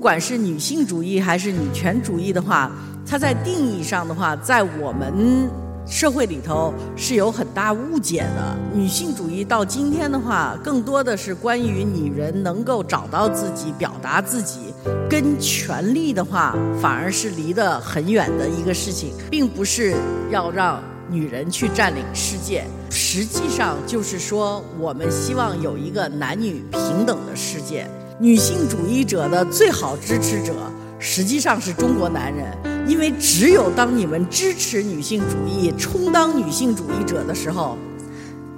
[0.00, 2.72] 不管是女性主义还是女权主义的话，
[3.06, 5.46] 它在定义上的话，在我们
[5.86, 8.56] 社会里头是有很大误解的。
[8.72, 14.72] 女性主义到今天的话，更多的是关于女人能够找到自己、表达自己，
[15.06, 19.94] 跟权力的话反而是离得很远的一个事情，并不是
[20.30, 22.64] 要让女人去占领世界。
[22.88, 27.86] 实际上就是说，我们希望有一个男女平等的世界。
[28.22, 30.52] 女性主义者的最好支持者，
[30.98, 32.54] 实际上是中国男人，
[32.86, 37.78] 因为只有当你们支持女性主义、充当女性主义者的时候，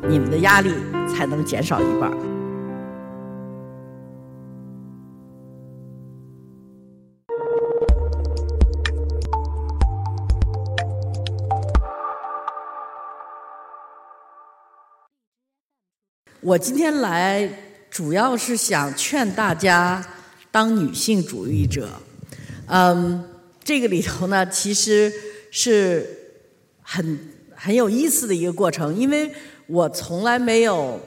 [0.09, 0.75] 你们的压力
[1.09, 2.11] 才能减少一半。
[16.41, 17.49] 我今天来。
[17.93, 20.03] 主要是想劝大家
[20.51, 21.91] 当女性主义者，
[22.65, 23.23] 嗯，
[23.63, 25.13] 这个里头呢，其实
[25.51, 26.09] 是
[26.81, 27.19] 很
[27.55, 29.31] 很有意思的一个过程，因为
[29.67, 30.99] 我从来没有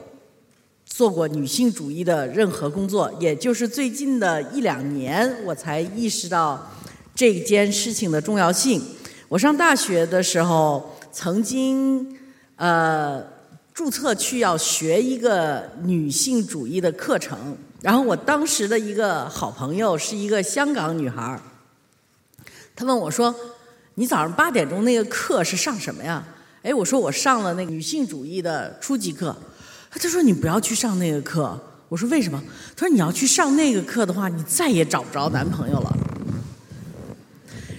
[0.84, 6.70] 做过女性主义的任何工作，也就是最近的一两年，我才意识到
[7.16, 8.80] 这件事情的重要性。
[9.26, 12.16] 我上大学的时候，曾经
[12.54, 13.34] 呃。
[13.76, 21.38] 注册去要学一个女性主义的课程，然后我当时的一个好朋友是一个香港女孩儿，
[22.74, 23.34] 她问我说
[23.96, 26.24] ：“你早上八点钟那个课是上什么呀？”
[26.64, 29.36] 哎，我说我上了那个女性主义的初级课。
[29.90, 31.60] 她说：“你不要去上那个课。”
[31.90, 32.42] 我说：“为什么？”
[32.74, 35.96] 她说：“你要去上那个课的话，你再也找不着男朋友了。”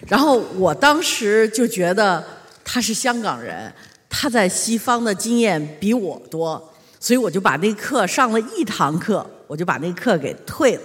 [0.05, 2.23] 然后我当时就觉得
[2.63, 3.73] 她是香港人。
[4.09, 10.81] 他在西方的经验比我多，所以我就把那课上了一堂课，我就把那课给退了。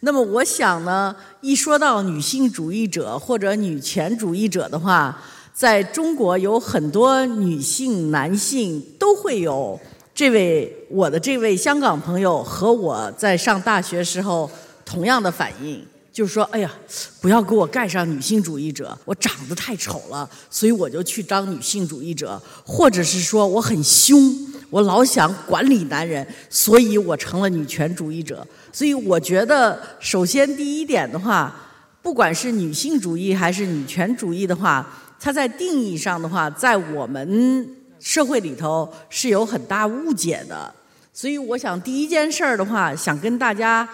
[0.00, 5.18] 那么我想呢，一说到女性主义者或者女权主义者的话，
[5.54, 9.80] 在中国有很多女性、男性都会有
[10.14, 14.48] 这位我的这位香港朋友和我在上大学时候
[14.84, 15.84] 同样的反应。
[16.16, 16.72] 就是说，哎呀，
[17.20, 24.34] 不要给我盖上女性主义者，我长得太丑了，所以我就去当女性主义者；或者是说我很凶，
[24.70, 28.46] 我老想管理男人，所以我成了女权主义者。
[28.72, 31.54] 所以我觉得，首先第一点的话，
[32.00, 34.90] 不管是女性主义还是女权主义的话，
[35.20, 37.68] 它在定义上的话，在我们
[38.00, 40.74] 社会里头是有很大误解的。
[41.12, 43.86] 所以我想，第一件事儿的话，想跟大家。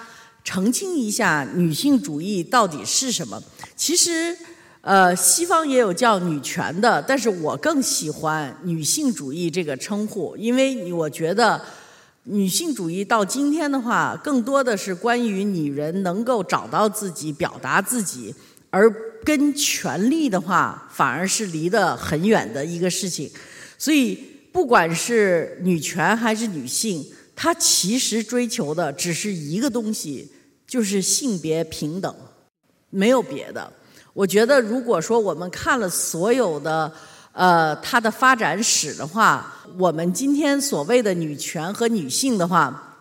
[0.44, 3.41] 澄清一下，女性主义到底是什么？
[3.76, 4.36] 其实，
[4.80, 11.64] 呃，西方也有叫女权的，但是我更喜欢女性主义这个称呼，因为我觉得
[12.25, 18.34] 女性主义到今天的话，更多的是关于女人能够找到自己、表达自己，
[18.70, 18.92] 而
[19.24, 23.30] 跟权力的话，反而是离得很远的一个事情。
[23.78, 24.19] 所以，
[24.50, 27.06] 不管是女权还是女性。
[27.42, 30.30] 他其实追求的只是一个东西，
[30.64, 32.14] 就是性别平等，
[32.88, 33.72] 没有别的。
[34.12, 36.92] 我觉得，如果说我们看了所有的
[37.32, 42.97] 呃它的发展史的话，我们今天所谓的女权和女性的话，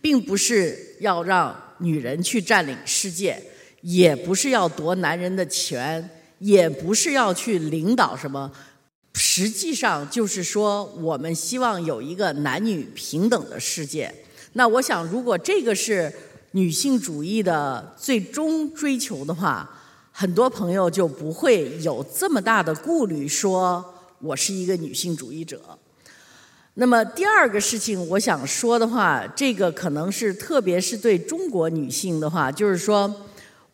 [0.00, 3.42] 并不是要让女人去占领世界，
[3.80, 8.52] 也不是要夺男人的权，也不是要去领导什么。
[9.34, 14.14] 实际上就是说，我们希望有一个男女平等的世界。
[14.52, 16.12] 那我想，如果这个是
[16.50, 19.66] 女性主义的最终追求的话，
[20.12, 23.82] 很多朋友就不会有这么大的顾虑，说
[24.18, 25.62] 我是一个女性主义者。
[26.74, 33.10] 那么第二个事情，我想说的话，这个可能是特别是对中国女性的话，就是说。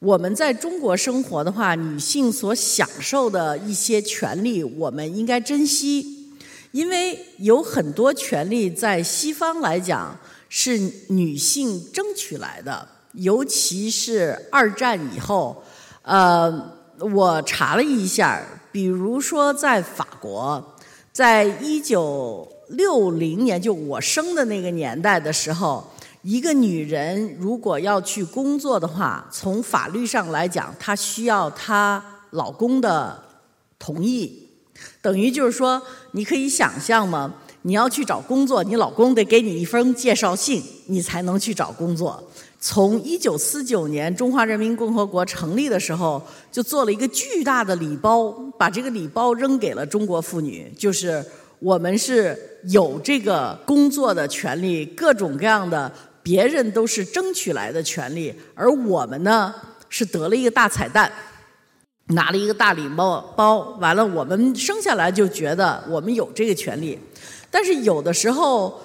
[0.01, 6.31] 我们在中国生活的话，女性所享受的一些权利，我们应该珍惜，
[6.71, 10.17] 因为有很多权利在西方来讲
[10.49, 10.79] 是
[11.09, 15.65] 女性争取来的，尤其是二战以后。
[16.03, 18.41] 呃，我查了一下，
[18.71, 20.77] 比如说在法国，
[21.13, 25.85] 在一九六零年，就我生的那个年代的时候。
[26.23, 33.23] 一个女人如果要去工作的话，从法律上来讲，她需要她老公的
[33.79, 34.49] 同意。
[35.01, 35.81] 等于就是说，
[36.13, 37.35] 你可以想象吗？
[37.63, 42.23] 你要去找工作，你老公得给你一封介绍信，你才能去找工作。
[42.61, 51.25] 从一九四九年中华人民共和国成立的时候，就做了一个巨大的礼包，把这个礼包扔给了中国妇女，就是
[51.59, 55.93] 我们是有这个工作的权利，各种各样的。
[56.23, 59.55] 别人都是争取来的权利，而我们呢
[59.89, 61.11] 是得了一个大彩蛋，
[62.09, 66.99] 拿了一个大礼包包，完了我们生下来就觉得我们有这个权利，
[67.51, 68.81] 但是有的时候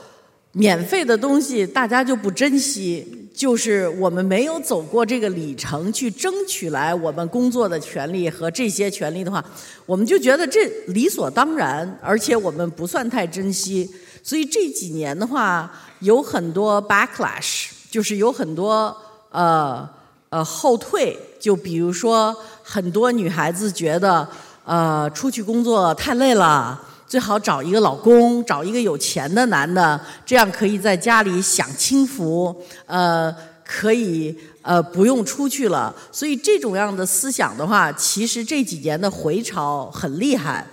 [0.53, 9.43] 免费的东西大家就不珍惜，就是我们没有走过这个里程去争取来我们工作的权利和这些权利的话，
[9.85, 13.89] 我们就觉得这理所当然，而且我们不算太珍惜。
[14.25, 18.95] 所以这几年的话，有很多 backlash，就是有很多
[19.29, 19.87] 呃
[20.29, 21.19] 呃后退。
[21.41, 22.33] 就比如说，
[22.63, 24.25] 很多女孩子觉得
[24.63, 32.55] 呃出去工作太累了，最好找一个老公，找一个有钱的男的，这样可以在家里享清福，
[32.85, 33.35] 呃
[33.65, 35.93] 可以呃不用出去了。
[36.13, 40.65] 所以这种样的思想的话，其实这几年的回潮很厉害。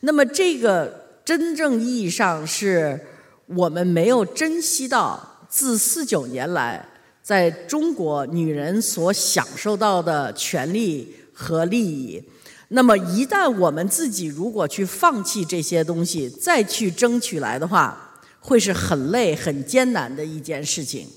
[0.00, 1.05] 那么这个。
[1.26, 3.04] 真正意义上是
[3.46, 6.88] 我们没有珍惜到自四九年来
[7.20, 12.22] 在中国女人所享受到的权利和利益。
[12.68, 21.08] 那么一旦我们自己如果去放弃这些东西，再去争取来的话，会是很累、很艰难的一件事情。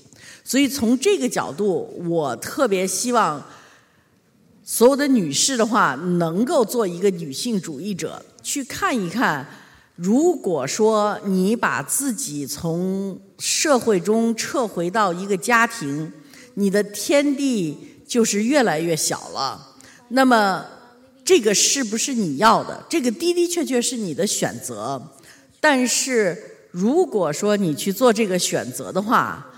[0.42, 3.40] 所以从这个角度，我特别希望
[4.64, 9.46] 所有的女士的话，能够做一个女性主义者，去看一看。
[10.02, 16.10] 如果说你把自己从社会中撤回到一个家庭，
[16.54, 17.76] 你的天地
[18.08, 19.76] 就是越来越小了。
[20.08, 20.64] 那么，
[21.22, 22.82] 这个是不是你要的？
[22.88, 25.12] 这个的的确确是你的选择。
[25.60, 29.48] 但是，如果说你去做这个选择的话，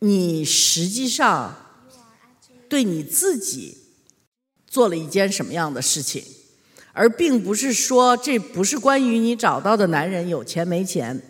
[0.00, 1.56] 你实际上
[2.68, 3.78] 对你自己
[4.66, 6.22] 做了一件什么样的事情？
[6.92, 11.20] 而并不是说，这不是关于你找到的男人有钱没钱，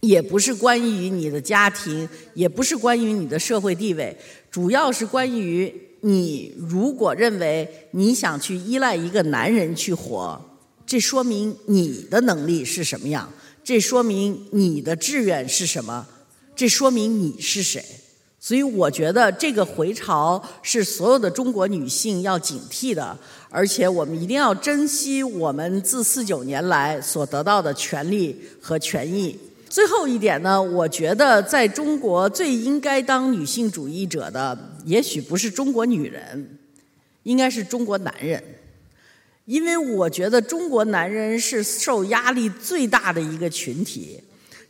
[0.00, 4.16] 也不是关于你的家庭，也不是关于你的社会地位，
[4.50, 10.40] 主要是关于你如果认为你想去依赖一个男人去活，
[10.86, 13.32] 这说明你的能力是什么样？
[13.62, 16.06] 这说明你的志愿是什么？
[16.56, 17.84] 这说明你是谁？
[18.40, 23.16] 所以我觉得这个回潮是所有的中国女性要警惕的。
[23.50, 29.38] 而且我们一定要珍惜我们自四九年来所得到的权利和权益。
[29.68, 36.58] 最后一点呢，我觉得在中国最应该当女性主义者的，也许不是中国女人，
[37.24, 38.42] 应该是中国男人。
[39.46, 44.22] 因为我觉得中国男人是受压力最大的一个群体，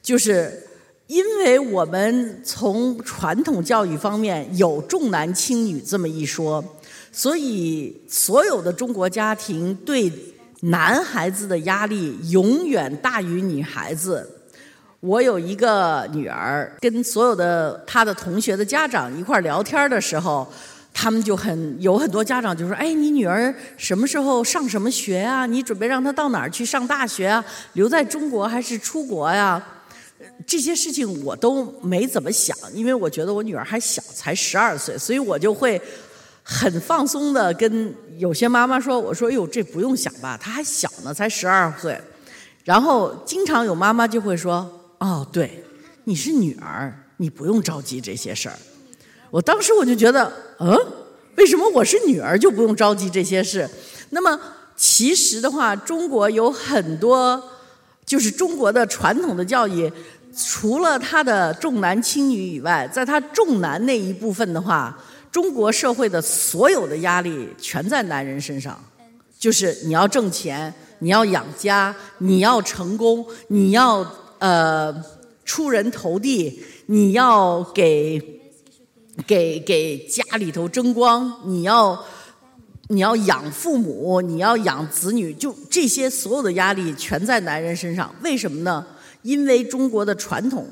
[0.03, 0.67] 就是
[1.11, 6.65] 因为我们从传统教育方面有重男轻女这么一说。
[7.11, 10.13] 所以，所有的中国家庭对
[10.61, 14.45] 男孩子的压力永远大于女孩子。
[15.01, 20.47] 我有一个女儿，跟所有的她的同学的家长一块儿聊天的时候，
[20.95, 25.45] 他们就很有很多家长就说：“哎，你女儿什么时候上什么学啊？
[25.45, 27.45] 你准备让她到哪儿去上大学啊？
[27.73, 29.61] 留在中国还是出国呀？”
[30.47, 35.81] 这些事情我都没怎么想，因为我觉得我女儿还小，才十二岁，所以我就会。
[36.43, 41.97] 很放松的跟有些妈妈说：“我说，哟，这不用想吧，她还小呢，才十二岁。”
[42.65, 44.69] 然后经常有妈妈就会说
[44.99, 45.63] ：“哦，对，
[46.05, 48.59] 你是女儿，你不用着急这些事儿。”
[49.31, 50.77] 我当时我就觉得，嗯，
[51.37, 53.69] 为什么我是女儿就不用着急这些事？
[54.09, 54.41] 那么
[54.75, 57.41] 其实的话，中国有很多，
[58.05, 59.93] 就是中国的传统的教育，
[60.37, 64.99] 除了他的重男轻女以外，在他重男那一部分的话。
[65.33, 68.77] 中国社会的所有的压力全在男人身上，
[69.39, 74.05] 就是你要挣钱，你要养家，你要成功，你要
[74.41, 74.93] 呃
[75.45, 78.21] 出人头地，你要给
[79.25, 82.05] 给给家里头争光，你要
[82.89, 88.13] 你要养父母，你要养子女，就这些所有的压力全在男人身上。
[88.25, 88.85] 为什么呢？
[89.23, 90.69] 因为中国的传统。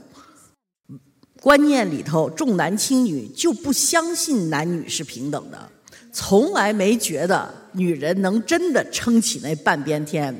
[1.40, 5.70] 观念里头重男轻女，就不相信男女是平等的，
[6.12, 10.34] 从来没觉得女人能真的撑起那半边天。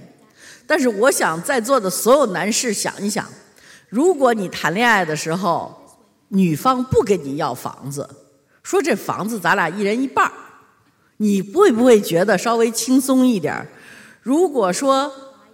[0.67, 3.25] 但是我想在座的所有男士想一想，
[3.89, 5.73] 如果你谈恋爱的时候，
[6.31, 8.11] 女方不跟你要房子，
[8.65, 10.33] 说这房子咱俩一人一半儿，
[11.19, 13.69] 你会不会觉得稍微轻松一点？
[14.21, 15.13] 如果说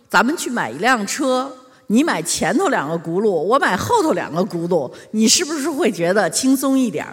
[0.08, 1.54] 咱们去买一辆车。
[1.88, 7.06] 你买前头两个轱辘，我买后头两个轱辘，你是不是会觉得轻松一点？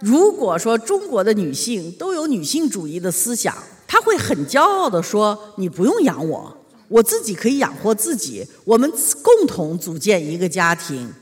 [0.00, 3.54] 如果说中国的女性都有女性主义的思想，
[3.86, 6.56] 她会很骄傲的说：“你不用养我，
[6.88, 8.90] 我自己可以养活自己，我们
[9.22, 11.12] 共同组建一个家庭。”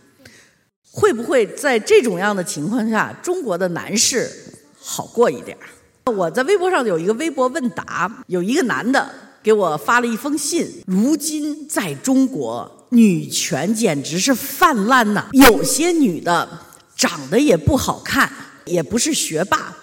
[0.90, 4.28] 会不会在这种样的情况下，中国的男士
[4.80, 6.11] 好过一点儿？
[6.11, 9.08] 我在微博上有一个微博问答，有一个男的
[9.48, 10.70] 给我发了一封信。
[10.86, 15.24] 如今在中国，女权简直是泛滥呐！
[15.32, 16.46] 有些女的
[16.94, 18.30] 长得也不好看，
[18.66, 19.74] 也不是学霸，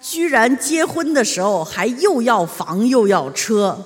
[0.00, 3.84] 居然结婚的时候还又要房又要车。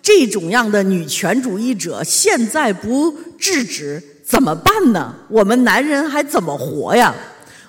[0.00, 5.12] 这种样的女权主义者，现在不制止怎么办呢？
[5.28, 7.12] 我们男人还怎么活呀？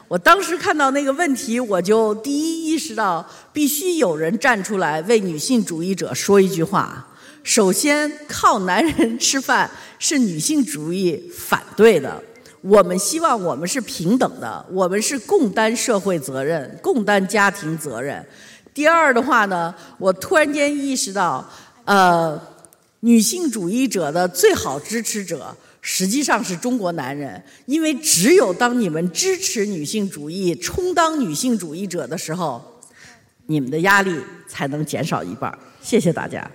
[0.10, 3.24] 我当时看到那个问题，我就第一意识到，
[3.54, 7.08] 必须有人站出来为女性主义者说一句话。
[7.44, 12.22] 首先，靠男人吃饭是女性主义反对的。
[12.62, 18.26] 我们希望我们是平等的，我们是共担社会责任、共担家庭责任。
[18.74, 21.48] 第二的话呢，我突然间意识到。
[21.86, 22.40] 呃，
[23.00, 32.82] 女性主义者的最好支持者实际上是中国男人，因为只有当你们支持女性主义、充当女性主义者的时候，
[33.48, 34.16] 你们的压力
[34.48, 35.58] 才能减少一半。
[35.82, 36.50] 谢谢大家。